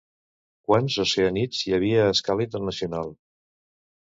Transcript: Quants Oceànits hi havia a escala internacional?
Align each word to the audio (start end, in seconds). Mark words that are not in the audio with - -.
Quants 0.71 0.95
Oceànits 1.03 1.59
hi 1.67 1.75
havia 1.79 2.01
a 2.07 2.15
escala 2.17 2.47
internacional? 2.47 3.15